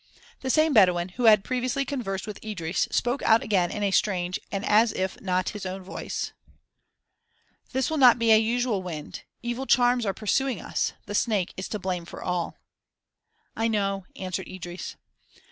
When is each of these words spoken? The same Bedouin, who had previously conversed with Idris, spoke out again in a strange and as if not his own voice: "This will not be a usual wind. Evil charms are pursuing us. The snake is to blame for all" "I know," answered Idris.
The 0.39 0.49
same 0.49 0.73
Bedouin, 0.73 1.09
who 1.09 1.25
had 1.25 1.43
previously 1.43 1.85
conversed 1.85 2.25
with 2.25 2.43
Idris, 2.43 2.87
spoke 2.89 3.21
out 3.21 3.43
again 3.43 3.69
in 3.69 3.83
a 3.83 3.91
strange 3.91 4.39
and 4.51 4.65
as 4.65 4.91
if 4.91 5.21
not 5.21 5.49
his 5.49 5.63
own 5.63 5.83
voice: 5.83 6.31
"This 7.71 7.91
will 7.91 7.99
not 7.99 8.17
be 8.17 8.31
a 8.31 8.37
usual 8.39 8.81
wind. 8.81 9.21
Evil 9.43 9.67
charms 9.67 10.03
are 10.07 10.13
pursuing 10.15 10.59
us. 10.59 10.93
The 11.05 11.13
snake 11.13 11.53
is 11.55 11.67
to 11.67 11.77
blame 11.77 12.05
for 12.05 12.23
all" 12.23 12.57
"I 13.55 13.67
know," 13.67 14.07
answered 14.15 14.47
Idris. 14.47 14.95